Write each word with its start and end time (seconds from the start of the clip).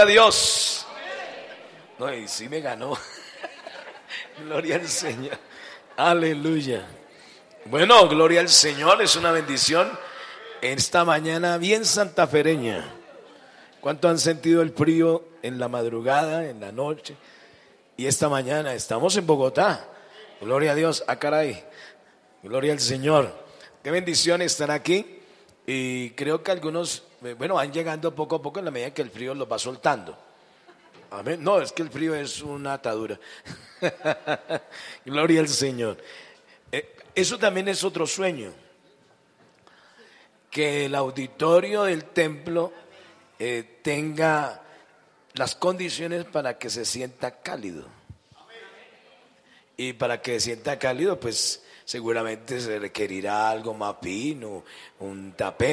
a 0.00 0.06
Dios. 0.06 0.86
No, 1.98 2.12
y 2.12 2.26
sí 2.26 2.48
me 2.48 2.60
ganó. 2.60 2.96
Gloria 4.44 4.76
al 4.76 4.88
Señor. 4.88 5.38
Aleluya. 5.96 6.86
Bueno, 7.66 8.08
gloria 8.08 8.40
al 8.40 8.48
Señor, 8.48 9.02
es 9.02 9.16
una 9.16 9.32
bendición. 9.32 9.90
Esta 10.62 11.04
mañana 11.04 11.58
bien 11.58 11.84
santafereña. 11.84 12.94
¿Cuánto 13.82 14.08
han 14.08 14.18
sentido 14.18 14.62
el 14.62 14.72
frío 14.72 15.24
en 15.42 15.58
la 15.58 15.68
madrugada, 15.68 16.48
en 16.48 16.60
la 16.60 16.72
noche? 16.72 17.16
Y 17.98 18.06
esta 18.06 18.30
mañana 18.30 18.72
estamos 18.72 19.14
en 19.16 19.26
Bogotá. 19.26 19.86
Gloria 20.40 20.72
a 20.72 20.74
Dios. 20.74 21.04
Ah, 21.06 21.18
caray. 21.18 21.62
Gloria 22.42 22.72
al 22.72 22.80
Señor. 22.80 23.30
Qué 23.84 23.90
bendición 23.90 24.40
estar 24.40 24.70
aquí. 24.70 25.19
Y 25.72 26.10
creo 26.16 26.42
que 26.42 26.50
algunos, 26.50 27.04
eh, 27.22 27.34
bueno, 27.34 27.54
van 27.54 27.72
llegando 27.72 28.12
poco 28.12 28.34
a 28.34 28.42
poco 28.42 28.58
en 28.58 28.64
la 28.64 28.72
medida 28.72 28.92
que 28.92 29.02
el 29.02 29.10
frío 29.12 29.36
los 29.36 29.48
va 29.48 29.56
soltando. 29.56 30.18
Amén. 31.12 31.44
No, 31.44 31.60
es 31.60 31.70
que 31.70 31.82
el 31.82 31.90
frío 31.90 32.12
es 32.12 32.42
una 32.42 32.72
atadura. 32.72 33.20
Gloria 35.04 35.38
al 35.38 35.48
Señor. 35.48 35.96
Eh, 36.72 36.96
eso 37.14 37.38
también 37.38 37.68
es 37.68 37.84
otro 37.84 38.04
sueño. 38.04 38.52
Que 40.50 40.86
el 40.86 40.94
auditorio 40.96 41.84
del 41.84 42.06
templo 42.06 42.72
eh, 43.38 43.78
tenga 43.80 44.62
las 45.34 45.54
condiciones 45.54 46.24
para 46.24 46.58
que 46.58 46.68
se 46.68 46.84
sienta 46.84 47.42
cálido. 47.42 47.86
Y 49.76 49.92
para 49.92 50.20
que 50.20 50.40
se 50.40 50.46
sienta 50.46 50.80
cálido, 50.80 51.20
pues 51.20 51.62
seguramente 51.90 52.60
se 52.60 52.78
requerirá 52.78 53.50
algo 53.50 53.74
más 53.74 53.96
fino, 54.00 54.62
un 55.00 55.32
tapete. 55.32 55.68